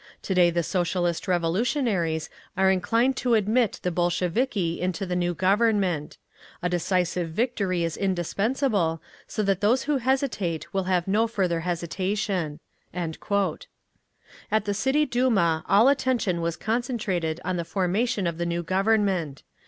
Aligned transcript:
To 0.23 0.33
day 0.33 0.49
the 0.49 0.63
Socialist 0.63 1.27
Revolutionaries 1.27 2.27
are 2.57 2.71
inclined 2.71 3.15
to 3.17 3.35
admit 3.35 3.79
the 3.83 3.91
Bolsheviki 3.91 4.81
into 4.81 5.05
the 5.05 5.15
new 5.15 5.35
Government…. 5.35 6.17
A 6.63 6.69
decisive 6.69 7.29
victory 7.29 7.83
is 7.83 7.97
indispensable, 7.97 8.99
so 9.27 9.43
that 9.43 9.61
those 9.61 9.83
who 9.83 9.97
hesitate 9.97 10.73
will 10.73 10.85
have 10.85 11.07
no 11.07 11.27
further 11.27 11.59
hesitation…." 11.59 12.59
At 12.91 13.19
the 14.65 14.73
City 14.73 15.05
Duma 15.05 15.63
all 15.69 15.87
attention 15.87 16.41
was 16.41 16.57
concentrated 16.57 17.39
on 17.45 17.57
the 17.57 17.63
formation 17.63 18.25
of 18.25 18.39
the 18.39 18.45
new 18.47 18.63
Government. 18.63 19.43